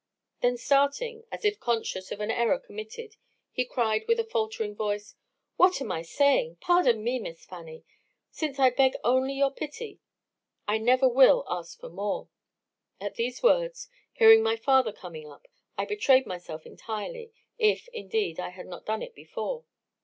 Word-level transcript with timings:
Then 0.41 0.57
starting, 0.57 1.25
as 1.31 1.45
if 1.45 1.59
conscious 1.59 2.11
of 2.11 2.19
an 2.21 2.31
error 2.31 2.57
committed, 2.57 3.17
he 3.51 3.65
cried 3.65 4.07
with 4.07 4.19
a 4.19 4.23
faltering 4.23 4.73
voice, 4.75 5.13
'What 5.57 5.79
am 5.79 5.91
I 5.91 6.01
saying? 6.01 6.55
Pardon 6.59 7.03
me, 7.03 7.19
Miss 7.19 7.45
Fanny; 7.45 7.83
since 8.31 8.57
I 8.57 8.71
beg 8.71 8.95
only 9.03 9.33
your 9.35 9.51
pity, 9.51 9.99
I 10.67 10.79
never 10.79 11.07
will 11.07 11.45
ask 11.47 11.79
for 11.79 11.89
more.' 11.91 12.29
At 12.99 13.13
these 13.13 13.43
words, 13.43 13.89
hearing 14.13 14.41
my 14.41 14.55
father 14.55 14.91
coming 14.91 15.29
up, 15.29 15.47
I 15.77 15.85
betrayed 15.85 16.25
myself 16.25 16.65
entirely, 16.65 17.31
if, 17.59 17.87
indeed, 17.89 18.39
I 18.39 18.49
had 18.49 18.65
not 18.65 18.87
done 18.87 19.03
it 19.03 19.13
before. 19.13 19.65